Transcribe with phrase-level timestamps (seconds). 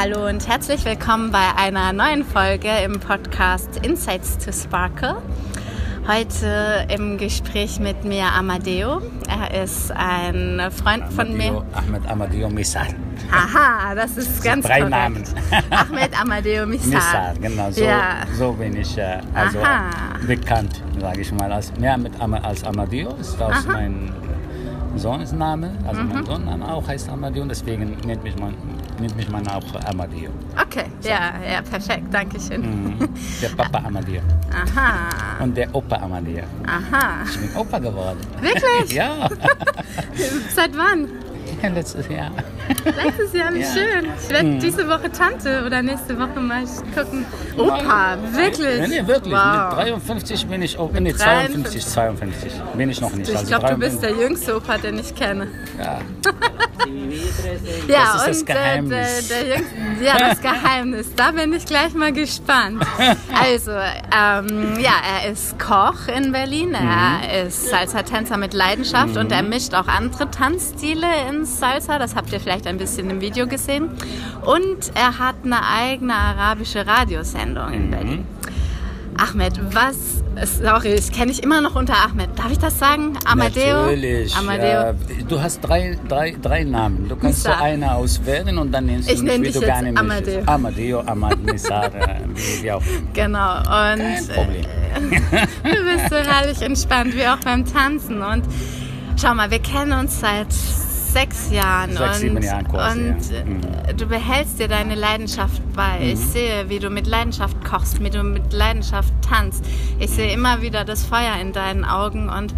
[0.00, 5.16] Hallo und herzlich willkommen bei einer neuen Folge im Podcast Insights to Sparkle.
[6.06, 9.02] Heute im Gespräch mit mir Amadeo.
[9.28, 11.64] Er ist ein Freund Amadeo, von mir.
[11.74, 12.86] Ahmed Amadeo Misal.
[13.32, 14.90] Aha, das ist ganz Drei korrekt.
[14.90, 15.24] Namen.
[15.70, 16.90] Ahmed Amadeo Misal.
[16.94, 18.18] Misal, genau, so, Ja.
[18.38, 19.90] so bin ich äh, also Aha.
[20.26, 21.52] bekannt, sage ich mal.
[21.52, 23.72] Als, mehr mit als Amadeo ist aus Aha.
[23.72, 24.12] mein
[24.96, 26.08] Sohnesname, also Mhm.
[26.08, 28.54] mein Sohnname auch heißt Amadeo deswegen nennt mich man,
[29.00, 30.30] nennt mich man auch Amadeo.
[30.60, 32.60] Okay, ja, ja, perfekt, danke schön.
[32.60, 33.08] Mhm.
[33.42, 34.20] Der Papa Amadeo
[34.52, 36.44] Aha, und der Opa Amadeo.
[36.66, 37.24] aha.
[37.24, 38.18] Ich bin Opa geworden.
[38.40, 38.92] Wirklich?
[38.92, 39.28] ja,
[40.54, 41.08] Seit wann?
[41.74, 42.30] letztes Jahr.
[42.84, 43.66] Letztes Jahr, wie Ja.
[43.72, 44.06] schön.
[44.22, 47.24] Ich werde diese Woche Tante oder nächste Woche mal gucken.
[47.56, 48.80] Opa, wirklich?
[48.80, 49.34] Nee, nee, wirklich.
[49.34, 49.76] Wow.
[49.76, 51.86] Mit 53 bin ich, oh, nee, 53.
[51.86, 53.28] 52, 52 bin ich noch nicht.
[53.30, 54.16] Ich Also glaube, du bist 53.
[54.18, 55.48] der jüngste Opa, den ich kenne.
[55.78, 55.98] Ja.
[57.88, 58.96] Ja, Das das und Geheimnis.
[58.96, 61.14] Äh, der, der jüngste, ja, das Geheimnis.
[61.16, 62.84] Da bin ich gleich mal gespannt.
[63.40, 66.74] Also, ähm, ja, er ist Koch in Berlin.
[66.74, 71.98] Er ist Salsa-Tänzer mit Leidenschaft und er mischt auch andere Tanzstile ins Salsa.
[71.98, 73.90] Das habt ihr vielleicht ein bisschen im Video gesehen.
[74.44, 78.26] Und er hat eine eigene arabische Radiosendung in Berlin.
[79.18, 82.38] Ahmed, was, sorry, das kenne ich immer noch unter Ahmed.
[82.38, 83.18] Darf ich das sagen?
[83.24, 83.82] Amadeo?
[83.86, 84.36] Natürlich.
[84.36, 84.90] Amadeo.
[84.90, 84.94] Äh,
[85.28, 87.08] du hast drei, drei, drei Namen.
[87.08, 89.80] Du kannst so eine auswählen und dann nennst Ich du nenn wie dich du jetzt
[89.80, 89.98] gerne.
[89.98, 90.42] Amadeo.
[90.46, 92.82] Amadeo, Amad, Nisar, äh, wie, wie auch.
[93.12, 93.56] Genau.
[93.58, 94.64] Und Kein Problem.
[95.64, 98.22] Du bist so herrlich entspannt, wie auch beim Tanzen.
[98.22, 98.44] Und
[99.20, 100.46] schau mal, wir kennen uns seit
[101.12, 101.92] sechs Jahren.
[101.92, 103.44] Sechs, und sieben Jahren quasi, und ja.
[103.44, 103.60] Mhm.
[103.88, 105.98] äh, du behältst dir deine Leidenschaft bei.
[106.12, 109.64] Ich sehe, wie du mit Leidenschaft kochst, wie du mit Leidenschaft tanzt.
[109.98, 112.54] Ich sehe immer wieder das Feuer in deinen Augen und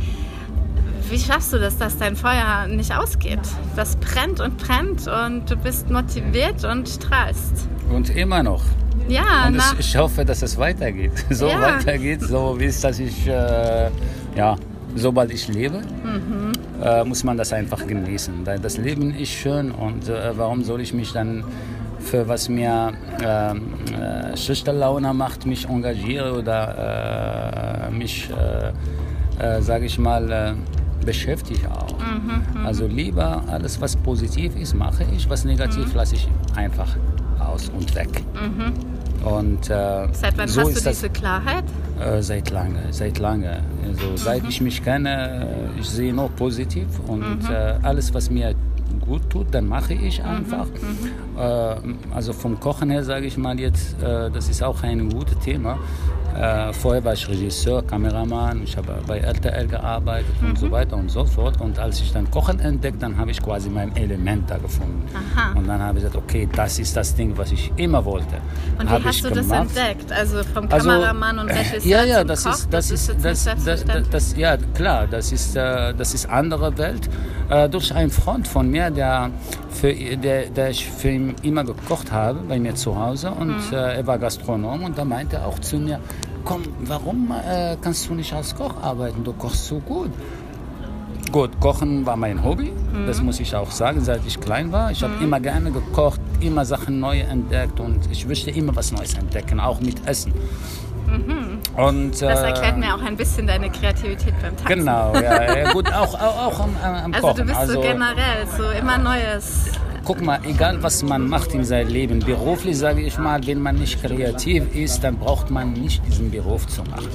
[1.09, 3.41] wie schaffst du das, dass dein Feuer nicht ausgeht?
[3.75, 7.69] Das brennt und brennt und du bist motiviert und strahlst.
[7.93, 8.63] Und immer noch.
[9.09, 11.11] Ja, Und es, ich hoffe, dass es weitergeht.
[11.31, 11.61] So Ja.
[11.63, 13.91] weitergeht, so wie es, dass ich, äh,
[14.37, 14.55] ja,
[14.95, 16.53] sobald ich lebe, Mhm.
[16.83, 18.45] äh, muss man das einfach genießen.
[18.63, 21.45] Das Leben ist schön und äh, warum soll ich mich dann
[22.01, 23.61] für was mir ähm,
[23.93, 30.55] äh, schlechte Laune macht, mich engagiere oder äh, mich, äh, äh, sage ich mal,
[31.05, 31.99] beschäftige auch.
[31.99, 35.95] Mhm, Also lieber alles, was positiv ist, mache ich, was negativ Mhm.
[35.97, 36.89] lasse ich einfach
[37.39, 38.09] aus und weg.
[39.25, 41.65] Und äh, seit wann so hast du diese Klarheit?
[42.01, 43.63] Äh, seit lange, seit lange.
[43.87, 45.47] Also seit ich mich kenne,
[45.77, 48.55] äh, ich sehe nur positiv und äh, alles, was mir
[49.01, 50.67] gut tut, dann mache ich einfach.
[51.39, 51.77] Äh,
[52.15, 55.79] also vom Kochen her sage ich mal jetzt, äh, das ist auch ein gutes Thema.
[56.39, 61.11] Äh, vorher war ich Regisseur, Kameramann, ich habe bei RTL gearbeitet und so weiter und
[61.11, 61.61] so fort.
[61.61, 65.03] Und als ich dann Kochen entdeckt, dann habe ich quasi mein Element da gefunden.
[65.13, 65.53] Aha.
[65.59, 68.37] Und dann habe ich gesagt, okay, das ist das Ding, was ich immer wollte.
[68.79, 69.69] Und wie hast ich du das gemacht.
[69.77, 70.13] entdeckt?
[70.13, 72.53] Also vom Also, Kameramann und Regisseur Ja, ja, das Koch?
[72.53, 74.11] ist, das ist, das, nicht das, das, selbstverständlich.
[74.13, 77.09] das, ja, klar, das ist, äh, das ist andere Welt.
[77.49, 79.31] Äh, durch einen Freund von mir, der,
[79.81, 83.73] für, der, der ich für ihn immer gekocht habe, bei mir zu Hause, und Mhm.
[83.73, 85.99] äh, er war Gastronom und da meinte er auch zu mir,
[86.45, 89.25] komm, warum äh, kannst du nicht als Koch arbeiten?
[89.25, 90.11] Du kochst so gut.
[91.33, 93.07] Gut, Kochen war mein Hobby, Mhm.
[93.07, 94.91] das muss ich auch sagen, seit ich klein war.
[94.91, 99.15] Ich habe immer gerne gekocht, immer Sachen neu entdeckt und ich möchte immer was Neues
[99.15, 100.33] entdecken, auch mit Essen.
[101.87, 104.67] Und, das äh, erklärt mir auch ein bisschen deine Kreativität beim Tanzen.
[104.67, 107.47] Genau, ja, ja gut, auch, auch, auch am, am Also Kochen.
[107.47, 109.67] du bist so generell so immer Neues.
[110.05, 113.77] guck mal, egal was man macht in seinem Leben, beruflich sage ich mal, wenn man
[113.77, 117.09] nicht kreativ ist, dann braucht man nicht diesen Beruf zu machen.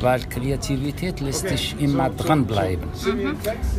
[0.00, 2.88] Weil Kreativität lässt dich immer dranbleiben.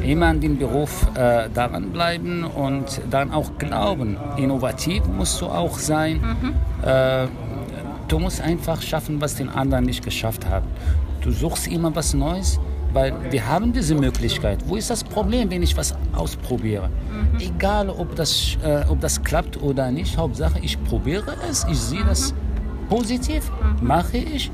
[0.02, 4.16] Immer an dem Beruf äh, dranbleiben und dann auch glauben.
[4.38, 6.22] Innovativ musst du auch sein.
[6.82, 7.28] Äh,
[8.14, 10.68] du musst einfach schaffen, was den anderen nicht geschafft haben.
[11.22, 12.60] Du suchst immer was Neues,
[12.94, 14.60] weil wir haben diese Möglichkeit.
[14.68, 16.92] Wo ist das Problem, wenn ich was ausprobiere?
[17.40, 22.04] Egal, ob das, äh, ob das klappt oder nicht, Hauptsache ich probiere es, ich sehe
[22.06, 22.36] das
[22.88, 23.52] positiv,
[23.82, 24.52] mache ich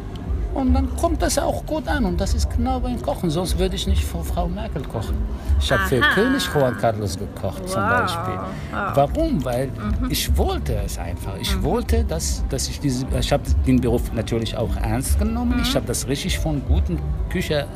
[0.53, 2.05] und dann kommt das auch gut an.
[2.05, 3.29] Und das ist genau beim Kochen.
[3.29, 5.15] Sonst würde ich nicht für Frau Merkel kochen.
[5.59, 5.99] Ich habe für.
[5.99, 7.89] König Juan Carlos gekocht zum Wow.
[7.89, 8.33] Beispiel.
[8.71, 8.91] Wow.
[8.95, 9.45] Warum?
[9.45, 9.71] Weil
[10.09, 11.37] ich wollte es einfach.
[11.39, 15.59] Ich wollte, dass, dass ich diese, ich habe den Beruf natürlich auch ernst genommen.
[15.61, 16.99] Ich habe das richtig von guten
[17.29, 17.67] Küche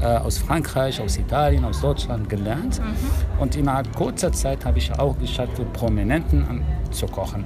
[0.00, 2.80] äh, aus Frankreich, aus Italien, aus Deutschland gelernt.
[3.38, 7.44] Und innerhalb kurzer Zeit habe ich auch geschafft, für Prominenten an, zu kochen.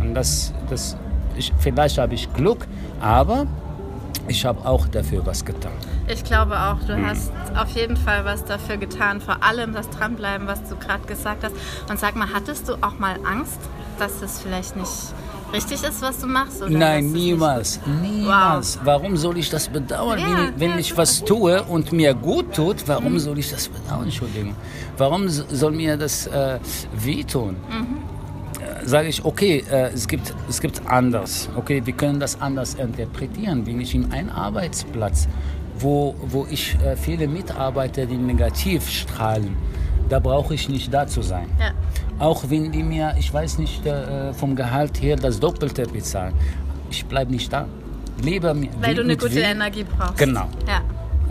[0.00, 0.96] Und das, das
[1.36, 2.66] ich, vielleicht habe ich Glück,
[3.00, 3.46] aber
[4.28, 5.72] ich habe auch dafür was getan.
[6.08, 9.20] Ich glaube auch, du hast auf jeden Fall was dafür getan.
[9.20, 11.54] Vor allem das Dranbleiben, was du gerade gesagt hast.
[11.88, 13.58] Und sag mal, hattest du auch mal Angst,
[13.98, 14.90] dass das vielleicht nicht
[15.52, 16.62] richtig ist, was du machst?
[16.68, 17.80] Nein, niemals.
[18.00, 18.78] Niemals.
[18.78, 18.86] Wow.
[18.86, 20.18] Warum soll ich das bedauern?
[20.18, 20.78] Ja, wenn, ich, wenn ja.
[20.78, 23.18] ich was tue und mir gut tut, warum mhm.
[23.18, 24.04] soll ich das bedauern?
[24.04, 24.54] Entschuldigung.
[24.96, 26.58] Warum soll mir das äh,
[26.92, 27.56] wehtun?
[27.70, 28.11] Mhm
[28.84, 31.48] sage ich, okay, äh, es, gibt, es gibt anders.
[31.56, 33.64] Okay, wir können das anders interpretieren.
[33.64, 35.28] Bin ich in einem Arbeitsplatz,
[35.78, 39.56] wo, wo ich äh, viele Mitarbeiter, die negativ strahlen,
[40.08, 41.48] da brauche ich nicht da zu sein.
[41.58, 41.72] Ja.
[42.18, 46.34] Auch wenn die mir, ich weiß nicht, äh, vom Gehalt her das Doppelte bezahlen.
[46.90, 47.66] Ich bleibe nicht da.
[48.22, 49.40] Lebe Weil du eine gute Weh.
[49.40, 50.18] Energie brauchst.
[50.18, 50.46] Genau.
[50.68, 50.82] Ja.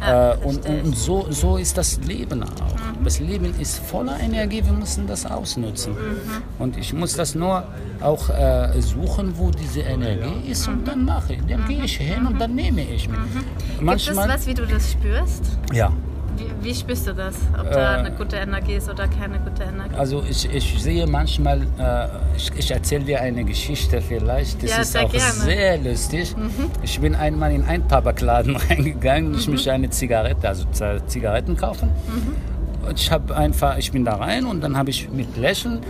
[0.01, 2.49] Ja, äh, und, und so, so ist das Leben auch.
[2.49, 3.03] Mhm.
[3.03, 5.93] Das Leben ist voller Energie, wir müssen das ausnutzen.
[5.93, 6.43] Mhm.
[6.59, 7.63] Und ich muss das nur
[8.01, 11.45] auch äh, suchen, wo diese Energie ist und dann mache ich.
[11.47, 13.19] Dann gehe ich hin und dann nehme ich mich.
[13.19, 13.85] Mhm.
[13.85, 15.43] Manchmal, Gibt es was, wie du das spürst?
[15.71, 15.91] Ja.
[16.37, 17.35] Wie, wie, spürst du das?
[17.59, 19.95] Ob da äh, eine gute Energie ist oder keine gute Energie?
[19.95, 24.81] Also ich, ich sehe manchmal, äh, ich, ich erzähle dir eine Geschichte vielleicht, das ja,
[24.81, 25.31] ist auch gerne.
[25.31, 26.35] sehr lustig.
[26.35, 26.71] Mhm.
[26.81, 29.37] Ich bin einmal in einen Tabakladen reingegangen, mhm.
[29.37, 30.65] ich möchte eine Zigarette, also
[31.07, 31.89] Zigaretten kaufen.
[32.07, 32.87] Mhm.
[32.87, 35.81] Und ich habe einfach, ich bin da rein und dann habe ich mit Lächeln,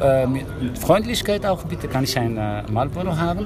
[0.00, 0.46] äh, mit,
[0.78, 2.38] Freundlichkeit auch, bitte kann ich ein
[2.70, 3.44] Marlboro haben.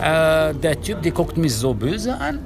[0.00, 2.38] Äh, der Typ, der guckt mich so böse an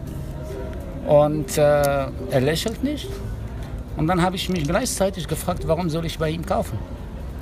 [1.08, 3.08] und äh, er lächelt nicht.
[3.96, 6.78] Und dann habe ich mich gleichzeitig gefragt, warum soll ich bei ihm kaufen?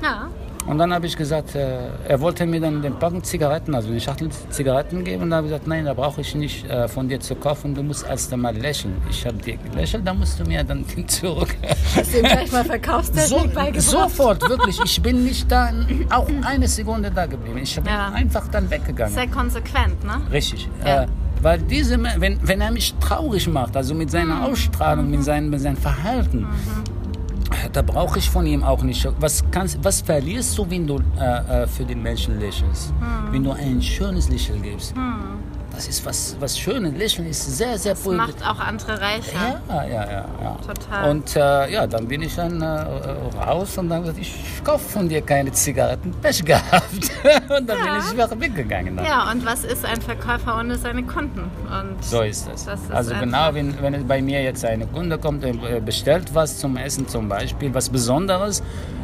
[0.03, 0.29] Ja.
[0.67, 1.79] Und dann habe ich gesagt, äh,
[2.09, 5.25] er wollte mir dann den Packen Zigaretten, also eine Schachtel Zigaretten geben.
[5.25, 7.75] Und dann habe ich gesagt, nein, da brauche ich nicht äh, von dir zu kaufen.
[7.75, 9.01] Du musst erst einmal lächeln.
[9.11, 11.55] Ich habe dir gelächelt, dann musst du mir dann zurück.
[11.95, 13.83] Hast du ihm gleich mal Verkaufstechnik so, beigebracht?
[13.83, 14.81] Sofort, wirklich.
[14.85, 15.71] Ich bin nicht da,
[16.11, 17.59] auch eine Sekunde da geblieben.
[17.59, 18.09] Ich bin ja.
[18.09, 19.15] einfach dann weggegangen.
[19.15, 20.21] Sehr konsequent, ne?
[20.33, 20.69] Richtig.
[20.85, 21.03] Ja.
[21.03, 21.07] Äh,
[21.47, 24.47] weil diese, wenn, wenn er mich traurig macht, also mit seiner mhm.
[24.47, 27.73] Ausstrahlung, mit, seinem, mit seinem Verhalten, mhm.
[27.73, 29.09] da brauche ich von ihm auch nicht.
[29.21, 32.93] Was, kannst, was verlierst du, wenn du äh, äh für den Menschen lächelst?
[32.95, 33.33] Mhm.
[33.33, 34.97] Wenn du ein schönes Lächeln gibst?
[34.97, 36.97] Mhm das ist was, was Schönes.
[36.97, 38.17] Lächeln ist sehr, sehr cool.
[38.17, 39.61] Das macht auch andere reicher.
[39.69, 40.25] Ja, ja, ja.
[40.43, 40.57] ja.
[40.67, 41.11] Total.
[41.11, 42.67] Und äh, ja, dann bin ich dann äh,
[43.39, 44.35] raus und dann gesagt, ich
[44.65, 46.13] kaufe von dir keine Zigaretten.
[46.23, 47.11] Pech gehabt.
[47.51, 47.85] und dann ja.
[47.85, 48.97] bin ich wieder weggegangen.
[48.97, 49.05] Dann.
[49.05, 51.41] Ja, und was ist ein Verkäufer ohne seine Kunden?
[51.41, 52.67] Und so ist es.
[52.91, 56.79] Also genau, wenn, wenn bei mir jetzt eine Kunde kommt und äh, bestellt was zum
[56.79, 58.63] Essen zum Beispiel, was Besonderes,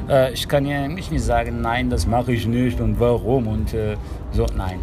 [0.08, 3.74] äh, ich kann ja eigentlich nicht sagen, nein, das mache ich nicht und warum und
[3.74, 3.96] äh,
[4.32, 4.80] so, nein.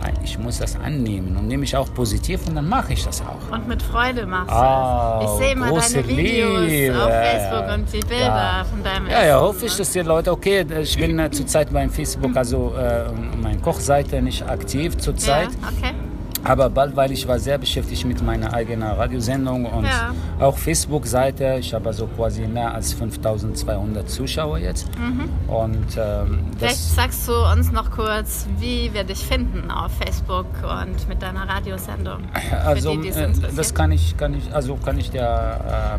[0.00, 3.20] Nein, ich muss das annehmen und nehme ich auch positiv und dann mache ich das
[3.20, 3.54] auch.
[3.54, 5.42] Und mit Freude machst du oh, es.
[5.42, 7.02] Ich sehe mal deine Videos Liebe.
[7.02, 8.64] auf Facebook und die Bilder ja.
[8.64, 11.90] von deinem Ja, ja, hoffe ich, dass die Leute, okay, ich bin äh, zurzeit beim
[11.90, 13.12] Facebook, also äh,
[13.42, 15.48] meine Kochseite nicht aktiv zurzeit.
[15.60, 15.94] Ja, okay.
[16.44, 20.14] Aber bald, weil ich war sehr beschäftigt mit meiner eigenen Radiosendung und ja.
[20.38, 21.56] auch Facebook-Seite.
[21.60, 24.88] Ich habe also quasi mehr als 5200 Zuschauer jetzt.
[24.98, 25.28] Mhm.
[25.52, 31.08] Und, ähm, Vielleicht sagst du uns noch kurz, wie wir dich finden auf Facebook und
[31.08, 32.22] mit deiner Radiosendung.
[32.64, 35.20] Also die, äh, das kann ich, kann ich, also kann ich dir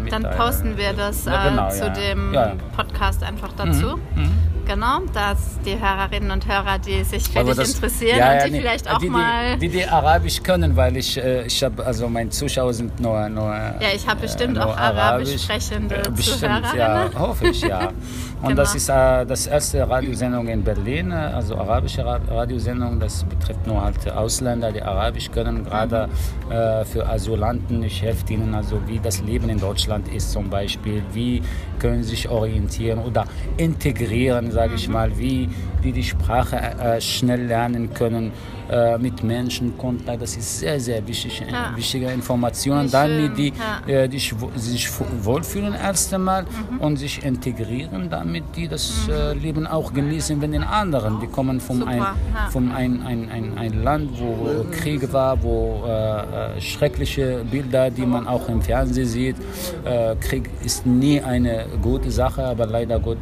[0.06, 1.90] äh, Dann posten wir das äh, genau, zu ja.
[1.90, 2.54] dem ja.
[2.76, 3.98] Podcast einfach dazu.
[4.16, 4.24] Mhm.
[4.24, 4.51] Mhm.
[4.74, 8.48] Genau, dass die Hörerinnen und Hörer, die sich für dich das, interessieren ja, ja, und
[8.48, 9.58] die nee, vielleicht auch die, mal...
[9.58, 13.28] Die, die Arabisch können, weil ich, äh, ich habe, also meine Zuschauer sind nur...
[13.28, 16.78] nur ja, ich habe bestimmt äh, auch Arabisch sprechende äh, bestimmt, Zuhörerinnen.
[16.78, 17.92] ja, hoffe ich, ja.
[18.42, 18.62] Und genau.
[18.62, 23.84] das ist äh, das erste Radiosendung in Berlin, äh, also arabische Radiosendung, das betrifft nur
[23.84, 26.52] halt Ausländer, die Arabisch können, gerade mhm.
[26.52, 27.84] äh, für Asylanten.
[27.84, 31.44] Ich helfe ihnen also, wie das Leben in Deutschland ist zum Beispiel, wie
[31.78, 33.26] können sie sich orientieren oder
[33.58, 34.94] integrieren, sage ich mhm.
[34.94, 35.48] mal, wie,
[35.82, 38.32] wie die Sprache äh, schnell lernen können,
[38.72, 40.22] äh, mit Menschen Kontakt.
[40.22, 41.74] Das ist sehr, sehr wichtig, äh, ja.
[41.76, 43.52] wichtige Informationen, damit die,
[43.88, 44.04] ja.
[44.04, 44.90] Äh, die sich
[45.24, 46.80] wohlfühlen erst einmal mhm.
[46.80, 49.42] und sich integrieren, damit die das mhm.
[49.42, 52.16] Leben auch genießen, wenn den anderen, die kommen von ein, ja.
[52.50, 58.28] vom ein, ein, ein, ein Land, wo Krieg war, wo äh, schreckliche Bilder, die man
[58.28, 59.36] auch im Fernsehen sieht.
[59.84, 63.18] Äh, Krieg ist nie eine gute Sache, aber leider gut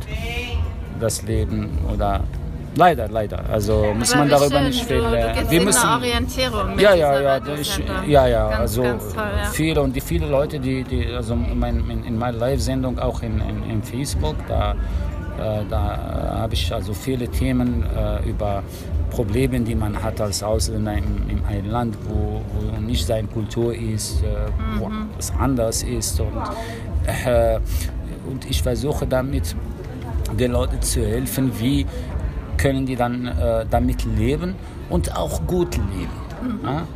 [0.99, 2.23] das Leben oder
[2.75, 3.43] Leider, leider.
[3.49, 4.67] Also muss man darüber schön.
[4.67, 5.49] nicht viel lernen.
[5.49, 6.75] Wir müssen Orientierung.
[6.75, 8.49] Mit ja, ja, ja, ich, ja, ja.
[8.49, 9.49] Ganz, also ganz toll, ja.
[9.51, 13.69] viele und die viele Leute, die, die also mein, in meiner Live-Sendung auch in, in,
[13.69, 18.63] in Facebook, da, äh, da habe ich also viele Themen äh, über
[19.09, 23.73] Probleme, die man hat als Ausländer in, in einem Land, wo, wo nicht seine Kultur
[23.73, 24.79] ist, äh, mhm.
[24.79, 26.33] wo es anders ist und
[27.25, 27.59] äh,
[28.29, 29.55] und ich versuche damit
[30.37, 31.85] den Leuten zu helfen, wie
[32.59, 34.55] können die dann äh, damit leben
[34.89, 36.29] und auch gut leben.
[36.41, 36.59] Mhm.
[36.63, 36.87] Ja?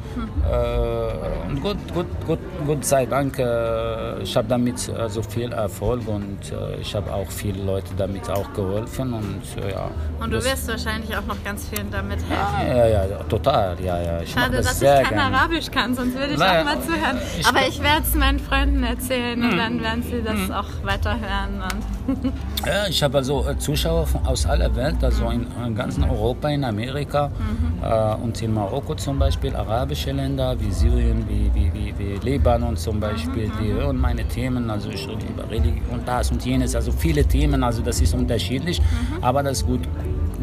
[0.50, 5.52] Äh, und gut, gut, gut, Gott sei Dank, äh, ich habe damit äh, so viel
[5.52, 9.90] Erfolg und äh, ich habe auch viele Leute damit auch geholfen und äh, ja.
[10.20, 12.78] Und du wirst wahrscheinlich auch noch ganz vielen damit helfen.
[12.78, 14.22] Ja, ja, ja, total, ja, ja.
[14.22, 15.36] Ich Schade, das dass ich kein gerne.
[15.36, 17.18] Arabisch kann, sonst würde ich naja, auch mal zuhören.
[17.38, 19.58] Ich Aber ich werde es meinen Freunden erzählen und hm.
[19.58, 20.52] dann werden sie das hm.
[20.52, 21.62] auch weiterhören.
[22.08, 22.34] Und
[22.66, 27.30] ja, ich habe also Zuschauer aus aller Welt, also in, in ganz Europa, in Amerika
[27.30, 27.84] mhm.
[27.84, 32.78] äh, und in Marokko zum Beispiel, arabische Länder wie Syrien, wie, wie, wie, wie Libanon
[32.78, 33.78] zum Beispiel, die mhm.
[33.78, 37.82] hören meine Themen, also ich rede über Religion, das und jenes, also viele Themen, also
[37.82, 39.24] das ist unterschiedlich, mhm.
[39.24, 39.82] aber das ist gut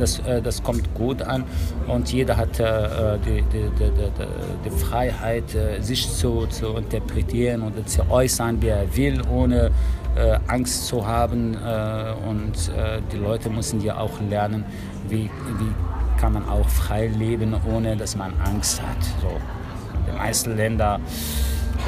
[0.01, 1.45] das, äh, das kommt gut an
[1.87, 3.91] und jeder hat äh, die, die, die,
[4.65, 9.71] die, Freiheit, äh, sich zu, zu interpretieren oder zu äußern, wie er will, ohne
[10.17, 11.55] äh, Angst zu haben.
[11.55, 14.65] Äh, und äh, die Leute müssen ja auch lernen,
[15.09, 19.03] wie, wie kann man auch frei leben, ohne dass man Angst hat.
[19.23, 19.31] So,
[20.07, 21.01] den meisten Ländern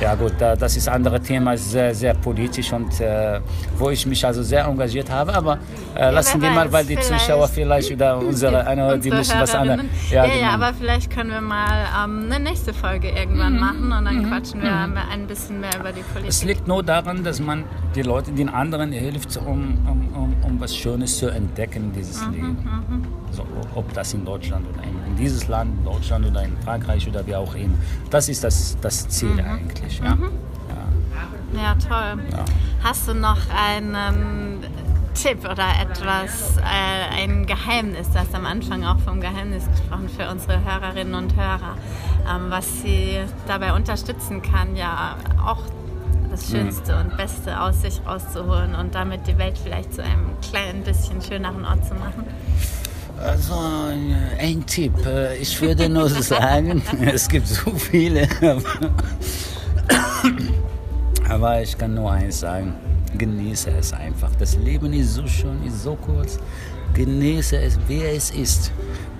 [0.00, 3.40] ja gut, das ist ein anderes Thema, sehr, sehr politisch und äh,
[3.78, 5.34] wo ich mich also sehr engagiert habe.
[5.34, 5.58] Aber
[5.94, 9.84] äh, lassen wir mal, weil die Zuschauer vielleicht wieder unsere, eine, die müssen was anderes.
[10.10, 10.42] Ja, ja, genau.
[10.42, 13.60] ja, aber vielleicht können wir mal ähm, eine nächste Folge irgendwann mhm.
[13.60, 14.28] machen und dann mhm.
[14.28, 14.96] quatschen wir mhm.
[14.96, 16.28] ein bisschen mehr über die Politik.
[16.28, 20.60] Es liegt nur daran, dass man die Leute, den anderen hilft, um, um, um, um
[20.60, 22.32] was Schönes zu entdecken, dieses mhm.
[22.32, 23.21] Leben.
[23.32, 23.36] Mhm.
[23.36, 27.26] So, ob das in Deutschland oder in dieses Land, in Deutschland oder in Frankreich oder
[27.26, 27.74] wie auch immer.
[28.10, 29.40] Das ist das, das Ziel mhm.
[29.40, 29.98] eigentlich.
[29.98, 30.30] Ja, mhm.
[31.54, 31.62] ja.
[31.62, 32.24] ja toll.
[32.30, 32.44] Ja.
[32.82, 34.64] Hast du noch einen
[35.14, 40.30] Tipp oder etwas, äh, ein Geheimnis, du hast am Anfang auch vom Geheimnis gesprochen für
[40.30, 41.76] unsere Hörerinnen und Hörer,
[42.28, 45.62] ähm, was sie dabei unterstützen kann, ja auch
[46.30, 46.56] das mhm.
[46.56, 51.20] Schönste und Beste aus sich rauszuholen und damit die Welt vielleicht zu einem kleinen bisschen
[51.20, 52.24] schöneren Ort zu machen?
[53.18, 53.54] Also
[54.38, 54.92] ein Tipp.
[55.06, 58.28] Äh, ich würde nur sagen, es gibt so viele.
[61.28, 62.74] Aber ich kann nur eins sagen.
[63.16, 64.30] Genieße es einfach.
[64.38, 66.38] Das Leben ist so schön, ist so kurz.
[66.94, 68.72] Genieße es, wie es ist.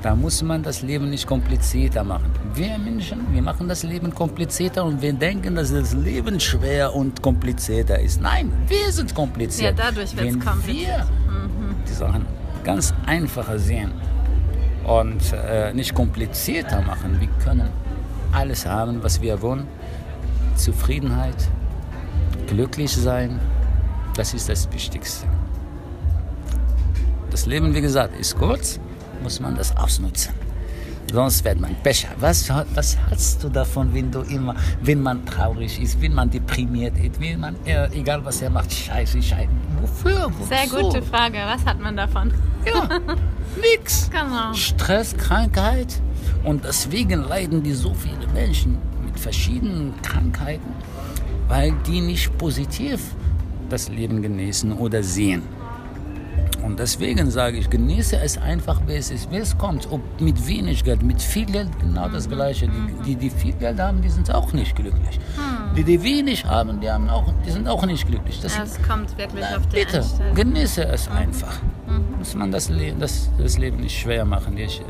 [0.03, 2.33] Da muss man das Leben nicht komplizierter machen.
[2.55, 7.23] Wir Menschen, wir machen das Leben komplizierter und wir denken, dass das Leben schwer und
[7.23, 8.21] komplizierter ist.
[8.21, 9.79] Nein, wir sind kompliziert.
[9.79, 10.89] Ja, dadurch wird es kompliziert.
[10.89, 11.77] Wir mhm.
[11.89, 12.27] die Sachen
[12.64, 13.92] ganz einfacher sehen
[14.85, 17.21] und äh, nicht komplizierter machen.
[17.21, 17.69] Wir können
[18.33, 19.66] alles haben, was wir wollen.
[20.57, 21.49] Zufriedenheit,
[22.47, 23.40] glücklich sein,
[24.16, 25.26] das ist das Wichtigste.
[27.31, 28.78] Das Leben, wie gesagt, ist kurz,
[29.23, 30.42] muss man das ausnutzen.
[31.12, 32.09] Sonst wird man Becher.
[32.19, 36.97] Was, was hast du davon, wenn du immer, wenn man traurig ist, wenn man deprimiert
[36.97, 39.49] ist, wenn man, äh, egal was er macht, scheiße, scheiße.
[39.81, 40.31] Wofür?
[40.38, 40.49] Wozu?
[40.49, 41.38] Sehr gute Frage.
[41.45, 42.33] Was hat man davon?
[42.64, 42.88] Ja,
[43.61, 44.09] nix.
[44.11, 44.54] Genau.
[44.54, 46.00] Stress, Krankheit.
[46.45, 50.73] Und deswegen leiden die so viele Menschen mit verschiedenen Krankheiten,
[51.49, 53.00] weil die nicht positiv
[53.69, 55.42] das Leben genießen oder sehen.
[56.62, 59.90] Und deswegen sage ich, genieße es einfach, wie es ist, wie es kommt.
[59.90, 62.69] Ob mit wenig Geld, mit viel Geld, genau das Gleiche.
[62.69, 65.19] Die, die, die viel Geld haben, die sind auch nicht glücklich.
[65.37, 65.75] Hm.
[65.76, 68.40] Die, die wenig haben, die, haben auch, die sind auch nicht glücklich.
[68.40, 70.04] Das es kommt wirklich na, auf die Bitte,
[70.35, 71.16] genieße es mhm.
[71.16, 71.61] einfach.
[71.88, 72.19] Mhm.
[72.19, 74.57] Muss man das, Le das, das Leben nicht schwer machen.
[74.57, 74.81] Ich,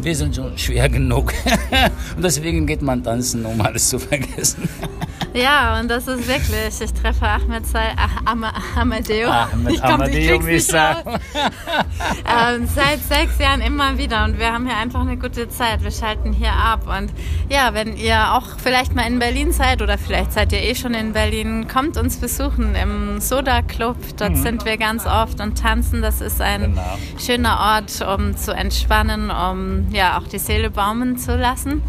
[0.00, 1.32] wir sind schon schwer genug.
[2.16, 4.68] Und deswegen geht man tanzen, um alles zu vergessen.
[5.34, 7.86] Ja, und das ist wirklich, ich treffe Ahmed Say,
[8.26, 8.44] Am
[8.76, 9.30] Amadeo.
[9.30, 11.18] Ahmed ich Amadeo, wie ich sagen.
[11.34, 15.82] ähm, seit sechs Jahren immer wieder und wir haben hier einfach eine gute Zeit.
[15.82, 17.10] Wir schalten hier ab und
[17.48, 20.92] ja, wenn ihr auch vielleicht mal in Berlin seid oder vielleicht seid ihr eh schon
[20.94, 23.96] in Berlin, kommt uns besuchen im Soda Club.
[24.18, 24.42] Dort mhm.
[24.42, 26.02] sind wir ganz oft und tanzen.
[26.02, 26.98] Das ist ein genau.
[27.18, 31.82] schöner Ort, um zu entspannen, um ja auch die Seele baumen zu lassen.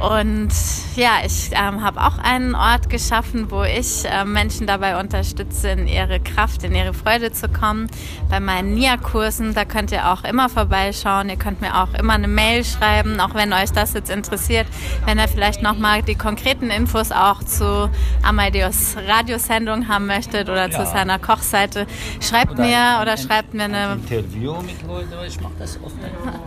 [0.00, 0.52] Und
[0.96, 5.86] ja, ich ähm, habe auch einen Ort geschaffen, wo ich äh, Menschen dabei unterstütze, in
[5.86, 7.88] ihre Kraft, in ihre Freude zu kommen.
[8.30, 11.28] Bei meinen NIA-Kursen, da könnt ihr auch immer vorbeischauen.
[11.28, 14.66] Ihr könnt mir auch immer eine Mail schreiben, auch wenn euch das jetzt interessiert.
[15.06, 17.90] Wenn ihr vielleicht nochmal die konkreten Infos auch zu
[18.22, 20.70] Amadeus Radiosendung haben möchtet oder ja.
[20.70, 21.86] zu seiner Kochseite,
[22.20, 23.94] schreibt oder mir oder ein, schreibt mir eine...
[23.94, 25.96] Interview mit Leuten, ich mache das oft.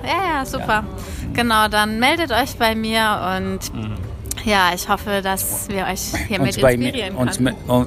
[0.03, 0.67] Ja, ja, super.
[0.67, 0.83] Ja.
[1.33, 3.73] Genau, dann meldet euch bei mir und...
[3.73, 4.06] Mhm.
[4.45, 7.39] Ja, ich hoffe, dass wir euch hiermit uns inspirieren mir, uns,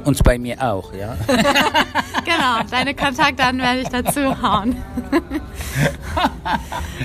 [0.05, 1.17] uns, bei mir auch, ja.
[2.25, 4.77] genau, deine Kontaktdaten werde ich dazu hauen.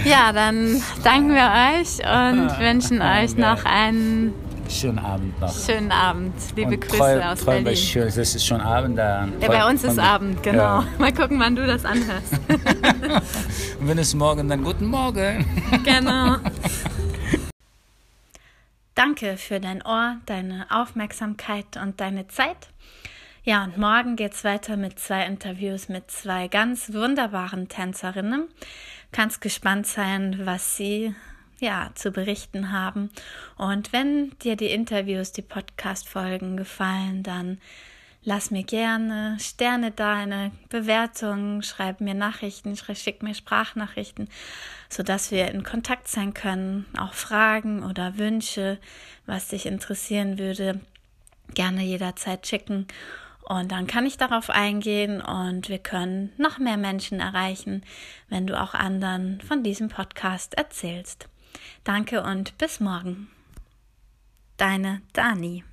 [0.06, 4.34] ja, dann danken wir euch und ah, wünschen euch noch einen
[4.70, 5.54] schönen Abend noch.
[5.54, 6.34] Schönen Abend.
[6.56, 7.78] Liebe und Grüße treu, aus treu Berlin.
[7.78, 8.06] Schön.
[8.06, 9.28] Das ist schon Abend da.
[9.42, 10.58] Ja, bei uns ist Abend, genau.
[10.58, 10.88] Ja.
[10.98, 12.34] Mal gucken, wann du das anhörst.
[13.80, 15.46] und wenn es morgen, dann guten Morgen.
[15.84, 16.38] genau.
[18.96, 22.70] Danke für dein Ohr, deine Aufmerksamkeit und deine Zeit.
[23.44, 28.48] Ja, und morgen geht's weiter mit zwei Interviews mit zwei ganz wunderbaren Tänzerinnen.
[29.12, 31.14] Kannst gespannt sein, was sie
[31.60, 33.12] ja zu berichten haben.
[33.58, 37.60] Und wenn dir die Interviews, die Podcast-Folgen gefallen, dann
[38.26, 44.28] lass mir gerne Sterne da, eine Bewertung, schreib mir Nachrichten, schick mir Sprachnachrichten,
[44.90, 46.86] so dass wir in Kontakt sein können.
[46.98, 48.80] Auch Fragen oder Wünsche,
[49.26, 50.82] was dich interessieren würde,
[51.54, 52.88] gerne jederzeit schicken.
[53.44, 57.84] Und dann kann ich darauf eingehen und wir können noch mehr Menschen erreichen,
[58.28, 61.30] wenn du auch anderen von diesem Podcast erzählst.
[61.84, 63.28] Danke und bis morgen.
[64.58, 65.64] Deine Dani.